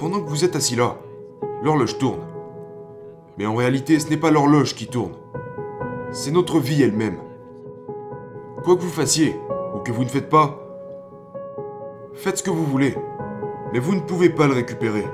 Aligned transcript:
Pendant 0.00 0.22
que 0.22 0.30
vous 0.30 0.46
êtes 0.46 0.56
assis 0.56 0.76
là, 0.76 0.96
l'horloge 1.62 1.98
tourne. 1.98 2.22
Mais 3.36 3.44
en 3.44 3.54
réalité, 3.54 4.00
ce 4.00 4.08
n'est 4.08 4.16
pas 4.16 4.30
l'horloge 4.30 4.74
qui 4.74 4.86
tourne. 4.86 5.12
C'est 6.10 6.30
notre 6.30 6.58
vie 6.58 6.82
elle-même. 6.82 7.18
Quoi 8.64 8.76
que 8.76 8.80
vous 8.80 8.88
fassiez, 8.88 9.36
ou 9.74 9.80
que 9.80 9.92
vous 9.92 10.04
ne 10.04 10.08
faites 10.08 10.30
pas, 10.30 10.58
faites 12.14 12.38
ce 12.38 12.42
que 12.42 12.48
vous 12.48 12.64
voulez. 12.64 12.96
Mais 13.74 13.78
vous 13.78 13.94
ne 13.94 14.00
pouvez 14.00 14.30
pas 14.30 14.46
le 14.46 14.54
récupérer. 14.54 15.04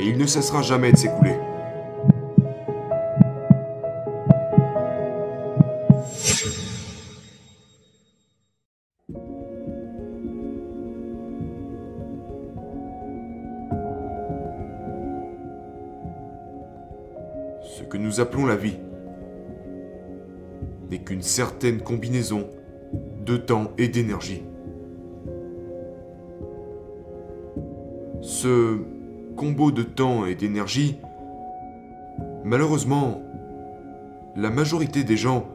Et 0.00 0.06
il 0.06 0.18
ne 0.18 0.26
cessera 0.26 0.62
jamais 0.62 0.90
de 0.90 0.96
s'écouler. 0.96 1.36
Que 17.88 17.96
nous 17.96 18.20
appelons 18.20 18.46
la 18.46 18.56
vie 18.56 18.78
n'est 20.90 20.98
qu'une 20.98 21.22
certaine 21.22 21.80
combinaison 21.80 22.48
de 23.24 23.36
temps 23.36 23.72
et 23.78 23.88
d'énergie. 23.88 24.42
Ce 28.20 28.78
combo 29.36 29.70
de 29.70 29.82
temps 29.82 30.26
et 30.26 30.34
d'énergie, 30.34 30.98
malheureusement, 32.44 33.22
la 34.36 34.50
majorité 34.50 35.04
des 35.04 35.16
gens 35.16 35.46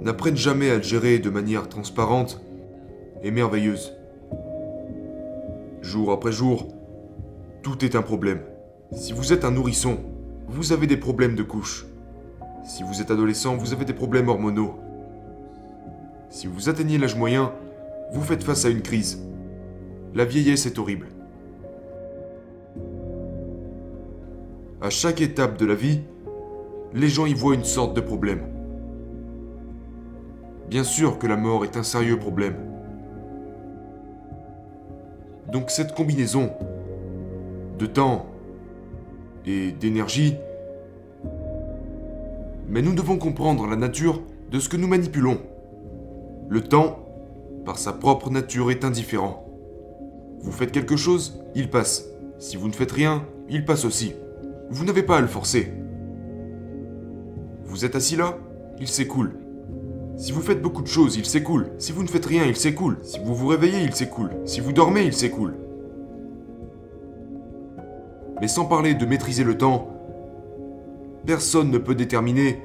n'apprennent 0.00 0.36
jamais 0.36 0.70
à 0.70 0.76
le 0.76 0.82
gérer 0.82 1.18
de 1.18 1.30
manière 1.30 1.68
transparente 1.68 2.40
et 3.22 3.30
merveilleuse. 3.30 3.94
Jour 5.82 6.12
après 6.12 6.32
jour, 6.32 6.68
tout 7.62 7.84
est 7.84 7.94
un 7.94 8.02
problème. 8.02 8.40
Si 8.92 9.12
vous 9.12 9.32
êtes 9.32 9.44
un 9.44 9.50
nourrisson, 9.50 9.98
vous 10.48 10.72
avez 10.72 10.86
des 10.86 10.96
problèmes 10.96 11.34
de 11.34 11.42
couche. 11.42 11.86
Si 12.64 12.82
vous 12.82 13.00
êtes 13.00 13.10
adolescent, 13.10 13.56
vous 13.56 13.72
avez 13.72 13.84
des 13.84 13.92
problèmes 13.92 14.28
hormonaux. 14.28 14.74
Si 16.30 16.46
vous 16.46 16.68
atteignez 16.68 16.98
l'âge 16.98 17.16
moyen, 17.16 17.52
vous 18.12 18.22
faites 18.22 18.42
face 18.42 18.64
à 18.64 18.70
une 18.70 18.82
crise. 18.82 19.22
La 20.14 20.24
vieillesse 20.24 20.66
est 20.66 20.78
horrible. 20.78 21.08
À 24.80 24.90
chaque 24.90 25.20
étape 25.20 25.58
de 25.58 25.66
la 25.66 25.74
vie, 25.74 26.00
les 26.94 27.08
gens 27.08 27.26
y 27.26 27.34
voient 27.34 27.54
une 27.54 27.64
sorte 27.64 27.94
de 27.94 28.00
problème. 28.00 28.40
Bien 30.70 30.84
sûr 30.84 31.18
que 31.18 31.26
la 31.26 31.36
mort 31.36 31.64
est 31.64 31.76
un 31.76 31.82
sérieux 31.82 32.18
problème. 32.18 32.56
Donc 35.52 35.70
cette 35.70 35.94
combinaison 35.94 36.50
de 37.78 37.86
temps 37.86 38.26
d'énergie, 39.72 40.36
mais 42.68 42.82
nous 42.82 42.94
devons 42.94 43.16
comprendre 43.16 43.66
la 43.66 43.76
nature 43.76 44.22
de 44.50 44.58
ce 44.58 44.68
que 44.68 44.76
nous 44.76 44.88
manipulons. 44.88 45.38
Le 46.48 46.60
temps, 46.60 47.06
par 47.64 47.78
sa 47.78 47.92
propre 47.92 48.30
nature, 48.30 48.70
est 48.70 48.84
indifférent. 48.84 49.44
Vous 50.40 50.52
faites 50.52 50.72
quelque 50.72 50.96
chose, 50.96 51.42
il 51.54 51.70
passe. 51.70 52.04
Si 52.38 52.56
vous 52.56 52.68
ne 52.68 52.72
faites 52.72 52.92
rien, 52.92 53.24
il 53.48 53.64
passe 53.64 53.84
aussi. 53.84 54.14
Vous 54.70 54.84
n'avez 54.84 55.02
pas 55.02 55.16
à 55.16 55.20
le 55.20 55.26
forcer. 55.26 55.72
Vous 57.64 57.84
êtes 57.84 57.96
assis 57.96 58.16
là, 58.16 58.38
il 58.78 58.88
s'écoule. 58.88 59.34
Si 60.16 60.32
vous 60.32 60.42
faites 60.42 60.62
beaucoup 60.62 60.82
de 60.82 60.88
choses, 60.88 61.16
il 61.16 61.24
s'écoule. 61.24 61.70
Si 61.78 61.92
vous 61.92 62.02
ne 62.02 62.08
faites 62.08 62.26
rien, 62.26 62.44
il 62.44 62.56
s'écoule. 62.56 62.98
Si 63.02 63.18
vous 63.18 63.34
vous 63.34 63.46
réveillez, 63.46 63.82
il 63.82 63.94
s'écoule. 63.94 64.30
Si 64.44 64.60
vous 64.60 64.72
dormez, 64.72 65.04
il 65.04 65.12
s'écoule. 65.12 65.54
Mais 68.40 68.48
sans 68.48 68.64
parler 68.64 68.94
de 68.94 69.06
maîtriser 69.06 69.44
le 69.44 69.58
temps, 69.58 69.88
personne 71.26 71.70
ne 71.70 71.78
peut 71.78 71.94
déterminer 71.94 72.62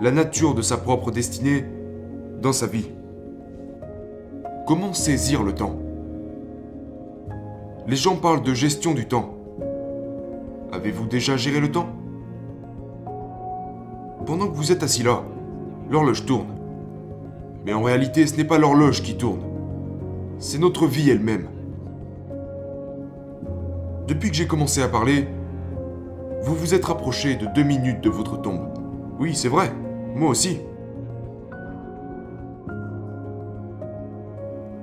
la 0.00 0.10
nature 0.10 0.54
de 0.54 0.62
sa 0.62 0.76
propre 0.76 1.10
destinée 1.10 1.64
dans 2.40 2.52
sa 2.52 2.66
vie. 2.66 2.90
Comment 4.66 4.92
saisir 4.92 5.42
le 5.42 5.54
temps? 5.54 5.76
Les 7.86 7.96
gens 7.96 8.16
parlent 8.16 8.42
de 8.42 8.54
gestion 8.54 8.94
du 8.94 9.06
temps. 9.06 9.34
Avez-vous 10.72 11.06
déjà 11.06 11.36
géré 11.36 11.60
le 11.60 11.70
temps? 11.70 11.88
Pendant 14.26 14.46
que 14.48 14.54
vous 14.54 14.70
êtes 14.70 14.82
assis 14.82 15.02
là, 15.02 15.24
l'horloge 15.90 16.24
tourne. 16.24 16.46
Mais 17.66 17.72
en 17.72 17.82
réalité, 17.82 18.26
ce 18.26 18.36
n'est 18.36 18.44
pas 18.44 18.58
l'horloge 18.58 19.02
qui 19.02 19.16
tourne. 19.16 19.40
C'est 20.38 20.58
notre 20.58 20.86
vie 20.86 21.10
elle-même. 21.10 21.48
Depuis 24.10 24.28
que 24.28 24.34
j'ai 24.34 24.48
commencé 24.48 24.82
à 24.82 24.88
parler, 24.88 25.28
vous 26.42 26.56
vous 26.56 26.74
êtes 26.74 26.84
rapproché 26.84 27.36
de 27.36 27.46
deux 27.46 27.62
minutes 27.62 28.00
de 28.00 28.10
votre 28.10 28.42
tombe. 28.42 28.74
Oui, 29.20 29.36
c'est 29.36 29.48
vrai, 29.48 29.72
moi 30.16 30.30
aussi. 30.30 30.58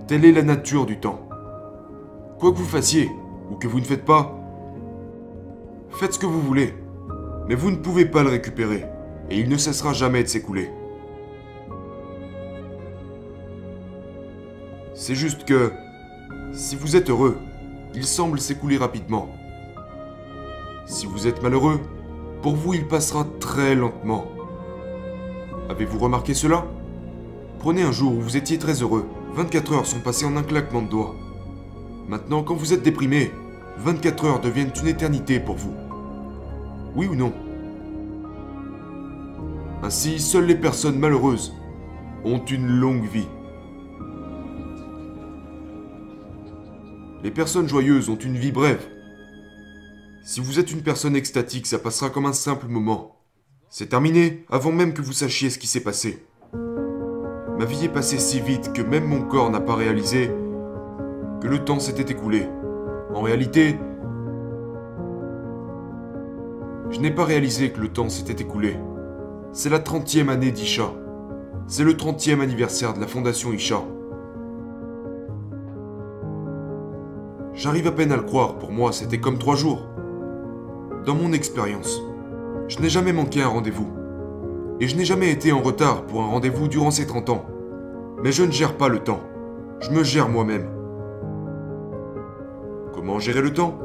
Telle 0.07 0.23
est 0.23 0.31
la 0.31 0.43
nature 0.43 0.85
du 0.85 0.97
temps. 0.97 1.27
Quoi 2.39 2.53
que 2.53 2.57
vous 2.57 2.63
fassiez, 2.63 3.11
ou 3.51 3.55
que 3.55 3.67
vous 3.67 3.81
ne 3.81 3.85
faites 3.85 4.05
pas, 4.05 4.33
faites 5.89 6.13
ce 6.13 6.19
que 6.19 6.25
vous 6.25 6.39
voulez, 6.39 6.73
mais 7.49 7.55
vous 7.55 7.69
ne 7.69 7.75
pouvez 7.75 8.05
pas 8.05 8.23
le 8.23 8.29
récupérer, 8.29 8.85
et 9.29 9.37
il 9.37 9.49
ne 9.49 9.57
cessera 9.57 9.91
jamais 9.91 10.23
de 10.23 10.29
s'écouler. 10.29 10.69
C'est 14.93 15.15
juste 15.15 15.43
que, 15.43 15.73
si 16.53 16.77
vous 16.77 16.95
êtes 16.95 17.09
heureux, 17.09 17.37
il 17.97 18.05
semble 18.05 18.39
s'écouler 18.39 18.77
rapidement. 18.77 19.27
Si 20.85 21.07
vous 21.07 21.25
êtes 21.25 21.41
malheureux, 21.41 21.79
pour 22.43 22.55
vous 22.55 22.75
il 22.75 22.87
passera 22.87 23.25
très 23.39 23.73
lentement. 23.73 24.25
Avez-vous 25.67 25.97
remarqué 25.97 26.35
cela? 26.35 26.67
Prenez 27.57 27.81
un 27.81 27.91
jour 27.91 28.13
où 28.13 28.21
vous 28.21 28.37
étiez 28.37 28.59
très 28.59 28.83
heureux. 28.83 29.07
24 29.33 29.73
heures 29.73 29.85
sont 29.87 29.99
passées 29.99 30.27
en 30.27 30.37
un 30.37 30.43
claquement 30.43 30.83
de 30.83 30.89
doigts. 30.89 31.15
Maintenant, 32.07 32.43
quand 32.43 32.53
vous 32.53 32.71
êtes 32.71 32.83
déprimé, 32.83 33.31
24 33.79 34.25
heures 34.25 34.41
deviennent 34.41 34.71
une 34.79 34.89
éternité 34.89 35.39
pour 35.39 35.55
vous. 35.55 35.73
Oui 36.95 37.07
ou 37.07 37.15
non? 37.15 37.33
Ainsi, 39.81 40.19
seules 40.19 40.45
les 40.45 40.55
personnes 40.55 40.99
malheureuses 40.99 41.51
ont 42.23 42.45
une 42.45 42.67
longue 42.67 43.07
vie. 43.07 43.27
Les 47.27 47.33
personnes 47.33 47.67
joyeuses 47.67 48.07
ont 48.07 48.15
une 48.15 48.37
vie 48.37 48.53
brève. 48.53 48.87
Si 50.23 50.39
vous 50.39 50.59
êtes 50.59 50.71
une 50.71 50.81
personne 50.81 51.13
extatique, 51.13 51.67
ça 51.67 51.77
passera 51.77 52.09
comme 52.09 52.25
un 52.25 52.31
simple 52.31 52.67
moment. 52.67 53.17
C'est 53.69 53.89
terminé 53.89 54.45
avant 54.49 54.71
même 54.71 54.93
que 54.93 55.01
vous 55.01 55.11
sachiez 55.11 55.49
ce 55.49 55.59
qui 55.59 55.67
s'est 55.67 55.81
passé. 55.83 56.25
Ma 56.53 57.65
vie 57.65 57.83
est 57.83 57.89
passée 57.89 58.17
si 58.17 58.39
vite 58.39 58.71
que 58.71 58.81
même 58.81 59.03
mon 59.03 59.23
corps 59.23 59.49
n'a 59.49 59.59
pas 59.59 59.75
réalisé 59.75 60.31
que 61.41 61.47
le 61.47 61.65
temps 61.65 61.81
s'était 61.81 62.13
écoulé. 62.13 62.47
En 63.13 63.23
réalité, 63.23 63.77
je 66.91 67.01
n'ai 67.01 67.11
pas 67.11 67.25
réalisé 67.25 67.73
que 67.73 67.81
le 67.81 67.89
temps 67.89 68.07
s'était 68.07 68.41
écoulé. 68.41 68.77
C'est 69.51 69.69
la 69.69 69.79
30e 69.79 70.29
année 70.29 70.51
d'Isha. 70.51 70.93
C'est 71.67 71.83
le 71.83 71.95
30e 71.95 72.39
anniversaire 72.39 72.93
de 72.93 73.01
la 73.01 73.07
fondation 73.07 73.51
Isha. 73.51 73.83
J'arrive 77.57 77.87
à 77.87 77.91
peine 77.91 78.11
à 78.11 78.17
le 78.17 78.21
croire, 78.21 78.59
pour 78.59 78.71
moi 78.71 78.91
c'était 78.91 79.19
comme 79.19 79.39
trois 79.39 79.55
jours. 79.55 79.87
Dans 81.07 81.15
mon 81.15 81.33
expérience, 81.33 81.99
je 82.67 82.77
n'ai 82.77 82.87
jamais 82.87 83.13
manqué 83.13 83.41
un 83.41 83.47
rendez-vous. 83.47 83.87
Et 84.79 84.87
je 84.87 84.95
n'ai 84.95 85.05
jamais 85.05 85.31
été 85.31 85.51
en 85.51 85.59
retard 85.59 86.05
pour 86.05 86.21
un 86.21 86.27
rendez-vous 86.27 86.67
durant 86.67 86.91
ces 86.91 87.07
30 87.07 87.31
ans. 87.31 87.45
Mais 88.21 88.31
je 88.31 88.43
ne 88.43 88.51
gère 88.51 88.77
pas 88.77 88.89
le 88.89 88.99
temps. 88.99 89.21
Je 89.79 89.89
me 89.89 90.03
gère 90.03 90.29
moi-même. 90.29 90.69
Comment 92.93 93.17
gérer 93.17 93.41
le 93.41 93.51
temps? 93.51 93.79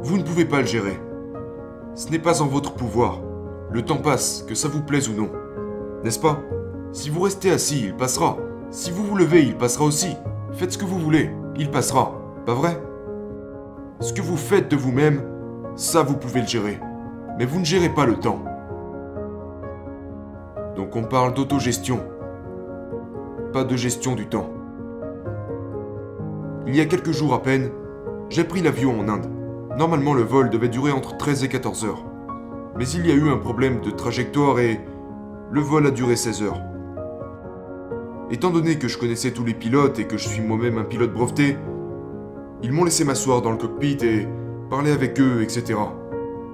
Vous 0.00 0.16
ne 0.16 0.22
pouvez 0.22 0.44
pas 0.44 0.60
le 0.60 0.66
gérer. 0.66 1.00
Ce 1.96 2.08
n'est 2.08 2.20
pas 2.20 2.40
en 2.40 2.46
votre 2.46 2.74
pouvoir. 2.74 3.20
Le 3.72 3.82
temps 3.82 3.96
passe, 3.96 4.44
que 4.46 4.54
ça 4.54 4.68
vous 4.68 4.82
plaise 4.82 5.08
ou 5.08 5.14
non. 5.14 5.30
N'est-ce 6.04 6.20
pas? 6.20 6.38
Si 6.92 7.10
vous 7.10 7.22
restez 7.22 7.50
assis, 7.50 7.82
il 7.86 7.96
passera. 7.96 8.36
Si 8.70 8.92
vous 8.92 9.02
vous 9.02 9.16
levez, 9.16 9.42
il 9.42 9.56
passera 9.56 9.86
aussi. 9.86 10.14
Faites 10.52 10.70
ce 10.70 10.78
que 10.78 10.84
vous 10.84 11.00
voulez, 11.00 11.32
il 11.56 11.68
passera. 11.68 12.20
Pas 12.46 12.54
vrai? 12.54 12.78
Ce 14.00 14.12
que 14.12 14.20
vous 14.20 14.36
faites 14.36 14.70
de 14.70 14.76
vous-même, 14.76 15.22
ça 15.76 16.02
vous 16.02 16.16
pouvez 16.16 16.42
le 16.42 16.46
gérer. 16.46 16.78
Mais 17.38 17.46
vous 17.46 17.58
ne 17.58 17.64
gérez 17.64 17.88
pas 17.88 18.04
le 18.04 18.16
temps. 18.16 18.44
Donc 20.76 20.94
on 20.94 21.04
parle 21.04 21.32
d'autogestion. 21.32 22.00
Pas 23.52 23.64
de 23.64 23.76
gestion 23.76 24.14
du 24.14 24.26
temps. 24.26 24.50
Il 26.66 26.76
y 26.76 26.80
a 26.80 26.86
quelques 26.86 27.12
jours 27.12 27.32
à 27.32 27.42
peine, 27.42 27.70
j'ai 28.28 28.44
pris 28.44 28.60
l'avion 28.60 29.00
en 29.00 29.08
Inde. 29.08 29.30
Normalement 29.78 30.12
le 30.12 30.22
vol 30.22 30.50
devait 30.50 30.68
durer 30.68 30.92
entre 30.92 31.16
13 31.16 31.44
et 31.44 31.48
14 31.48 31.84
heures. 31.86 32.04
Mais 32.76 32.88
il 32.88 33.06
y 33.06 33.10
a 33.10 33.14
eu 33.14 33.30
un 33.30 33.38
problème 33.38 33.80
de 33.80 33.90
trajectoire 33.90 34.58
et 34.58 34.80
le 35.50 35.60
vol 35.60 35.86
a 35.86 35.90
duré 35.90 36.16
16 36.16 36.42
heures. 36.42 36.60
Étant 38.30 38.50
donné 38.50 38.78
que 38.78 38.88
je 38.88 38.98
connaissais 38.98 39.30
tous 39.30 39.44
les 39.44 39.54
pilotes 39.54 39.98
et 39.98 40.06
que 40.06 40.18
je 40.18 40.28
suis 40.28 40.42
moi-même 40.42 40.78
un 40.78 40.84
pilote 40.84 41.12
breveté, 41.12 41.56
ils 42.62 42.72
m'ont 42.72 42.84
laissé 42.84 43.04
m'asseoir 43.04 43.42
dans 43.42 43.50
le 43.50 43.56
cockpit 43.56 43.98
et 44.02 44.26
parler 44.70 44.92
avec 44.92 45.20
eux, 45.20 45.42
etc. 45.42 45.78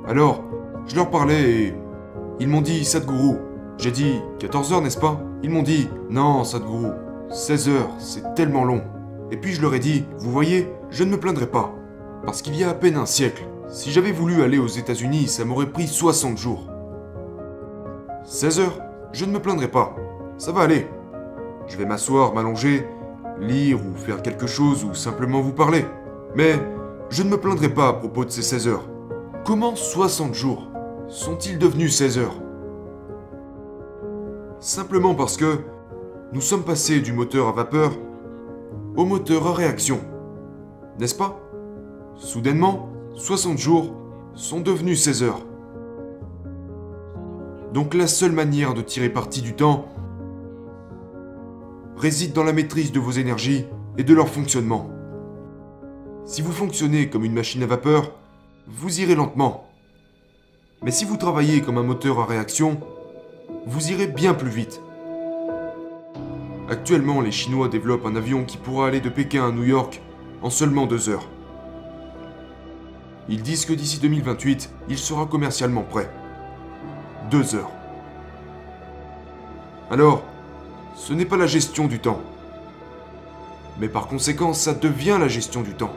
Alors, 0.07 0.45
je 0.87 0.97
leur 0.97 1.11
parlais 1.11 1.51
et 1.51 1.75
ils 2.41 2.49
m'ont 2.49 2.63
dit 2.63 2.85
Sadhguru. 2.85 3.37
J'ai 3.79 3.91
dit 3.91 4.21
14 4.39 4.73
heures, 4.73 4.83
n'est-ce 4.83 4.99
pas? 4.99 5.21
Ils 5.43 5.51
m'ont 5.51 5.63
dit 5.63 5.89
non, 6.09 6.45
Sadhguru, 6.45 6.91
16 7.31 7.69
heures, 7.69 7.91
c'est 7.99 8.35
tellement 8.35 8.65
long. 8.65 8.83
Et 9.31 9.37
puis 9.37 9.53
je 9.53 9.63
leur 9.63 9.75
ai 9.75 9.79
dit, 9.79 10.05
vous 10.19 10.31
voyez, 10.31 10.69
je 10.91 11.05
ne 11.05 11.11
me 11.11 11.21
plaindrai 11.21 11.47
pas. 11.47 11.73
Parce 12.27 12.43
qu'il 12.43 12.57
y 12.57 12.65
a 12.65 12.71
à 12.71 12.75
peine 12.75 12.97
un 12.97 13.07
siècle, 13.07 13.45
si 13.69 13.93
j'avais 13.93 14.13
voulu 14.13 14.43
aller 14.43 14.59
aux 14.59 14.67
États-Unis, 14.67 15.29
ça 15.29 15.45
m'aurait 15.45 15.71
pris 15.71 15.87
60 15.87 16.37
jours. 16.37 16.69
16 18.25 18.61
heures, 18.61 18.81
je 19.13 19.25
ne 19.25 19.33
me 19.33 19.39
plaindrai 19.39 19.69
pas. 19.69 19.95
Ça 20.37 20.53
va 20.53 20.63
aller. 20.63 20.89
Je 21.69 21.77
vais 21.77 21.87
m'asseoir, 21.87 22.35
m'allonger, 22.35 22.87
lire 23.41 23.79
ou 23.85 23.97
faire 23.97 24.23
quelque 24.23 24.47
chose 24.47 24.85
ou 24.85 24.95
simplement 24.95 25.41
vous 25.41 25.53
parler. 25.53 25.85
Mais 26.35 26.55
je 27.09 27.23
ne 27.23 27.31
me 27.31 27.37
plaindrai 27.37 27.69
pas 27.69 27.89
à 27.89 27.93
propos 27.95 28.25
de 28.25 28.31
ces 28.31 28.43
16 28.43 28.69
heures. 28.69 28.89
Comment 29.45 29.75
60 29.75 30.35
jours 30.35 30.71
sont-ils 31.09 31.59
devenus 31.59 31.97
16 31.97 32.19
heures? 32.19 32.41
Simplement 34.61 35.15
parce 35.15 35.37
que 35.37 35.59
nous 36.33 36.41
sommes 36.41 36.63
passés 36.63 37.01
du 37.01 37.13
moteur 37.13 37.49
à 37.49 37.53
vapeur 37.53 37.93
au 38.97 39.05
moteur 39.05 39.47
à 39.47 39.55
réaction. 39.55 40.01
N'est-ce 40.99 41.15
pas? 41.15 41.41
Soudainement, 42.17 42.91
60 43.15 43.59
jours 43.59 43.95
sont 44.35 44.61
devenus 44.61 45.03
16 45.03 45.23
heures. 45.23 45.41
Donc 47.73 47.95
la 47.95 48.07
seule 48.07 48.33
manière 48.33 48.75
de 48.75 48.83
tirer 48.83 49.09
parti 49.09 49.43
du 49.43 49.55
temps 49.55 49.87
réside 52.01 52.33
dans 52.33 52.45
la 52.45 52.55
maîtrise 52.55 52.93
de 52.93 52.99
vos 52.99 53.11
énergies 53.11 53.67
et 53.99 54.05
de 54.05 54.15
leur 54.15 54.29
fonctionnement. 54.29 54.89
Si 56.25 56.41
vous 56.41 56.51
fonctionnez 56.51 57.11
comme 57.11 57.27
une 57.27 57.35
machine 57.35 57.63
à 57.63 57.67
vapeur, 57.67 58.13
vous 58.67 59.01
irez 59.01 59.15
lentement. 59.15 59.69
Mais 60.83 60.93
si 60.93 61.05
vous 61.05 61.19
travaillez 61.19 61.61
comme 61.61 61.77
un 61.77 61.83
moteur 61.83 62.19
à 62.19 62.25
réaction, 62.25 62.81
vous 63.67 63.91
irez 63.91 64.07
bien 64.07 64.33
plus 64.33 64.49
vite. 64.49 64.81
Actuellement, 66.71 67.21
les 67.21 67.33
Chinois 67.33 67.69
développent 67.69 68.07
un 68.07 68.17
avion 68.17 68.45
qui 68.45 68.57
pourra 68.57 68.87
aller 68.87 69.01
de 69.01 69.11
Pékin 69.11 69.47
à 69.47 69.53
New 69.53 69.65
York 69.65 70.01
en 70.41 70.49
seulement 70.49 70.87
deux 70.87 71.11
heures. 71.11 71.29
Ils 73.29 73.43
disent 73.43 73.67
que 73.67 73.75
d'ici 73.75 73.99
2028, 73.99 74.71
il 74.89 74.97
sera 74.97 75.27
commercialement 75.27 75.83
prêt. 75.83 76.11
Deux 77.31 77.55
heures. 77.55 77.73
Alors, 79.91 80.25
ce 80.95 81.13
n'est 81.13 81.25
pas 81.25 81.37
la 81.37 81.47
gestion 81.47 81.87
du 81.87 81.99
temps. 81.99 82.21
Mais 83.79 83.89
par 83.89 84.07
conséquent, 84.07 84.53
ça 84.53 84.75
devient 84.75 85.17
la 85.19 85.29
gestion 85.29 85.63
du 85.63 85.75
temps. 85.75 85.93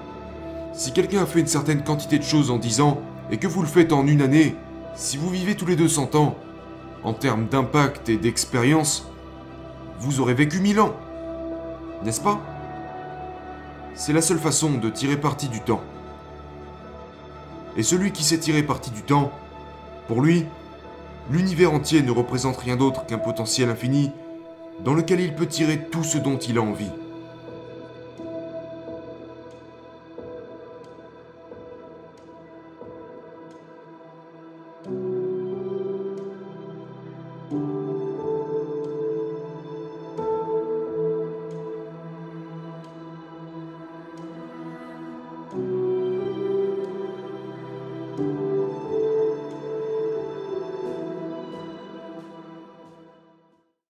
Si 0.73 0.91
quelqu'un 0.93 1.23
a 1.23 1.25
fait 1.25 1.39
une 1.39 1.47
certaine 1.47 1.83
quantité 1.83 2.17
de 2.17 2.23
choses 2.23 2.49
en 2.49 2.57
10 2.57 2.81
ans, 2.81 3.01
et 3.29 3.37
que 3.37 3.47
vous 3.47 3.61
le 3.61 3.67
faites 3.67 3.93
en 3.93 4.07
une 4.07 4.21
année, 4.21 4.55
si 4.95 5.17
vous 5.17 5.29
vivez 5.29 5.55
tous 5.55 5.65
les 5.65 5.75
200 5.75 6.15
ans, 6.15 6.35
en 7.03 7.13
termes 7.13 7.47
d'impact 7.47 8.09
et 8.09 8.17
d'expérience, 8.17 9.07
vous 9.99 10.19
aurez 10.19 10.33
vécu 10.33 10.59
mille 10.59 10.79
ans. 10.79 10.95
N'est-ce 12.03 12.21
pas? 12.21 12.39
C'est 13.95 14.13
la 14.13 14.21
seule 14.21 14.39
façon 14.39 14.71
de 14.71 14.89
tirer 14.89 15.17
parti 15.17 15.47
du 15.47 15.61
temps. 15.61 15.81
Et 17.77 17.83
celui 17.83 18.11
qui 18.11 18.23
sait 18.23 18.37
tirer 18.37 18.63
parti 18.63 18.91
du 18.91 19.01
temps, 19.01 19.31
pour 20.07 20.21
lui, 20.21 20.45
l'univers 21.29 21.73
entier 21.73 22.01
ne 22.01 22.11
représente 22.11 22.57
rien 22.57 22.75
d'autre 22.75 23.05
qu'un 23.05 23.17
potentiel 23.17 23.69
infini 23.69 24.11
dans 24.83 24.93
lequel 24.93 25.19
il 25.19 25.33
peut 25.33 25.47
tirer 25.47 25.79
tout 25.91 26.03
ce 26.03 26.17
dont 26.17 26.37
il 26.37 26.57
a 26.57 26.61
envie. 26.61 26.91